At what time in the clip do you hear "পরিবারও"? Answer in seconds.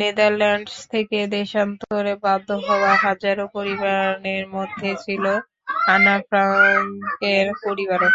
7.62-8.08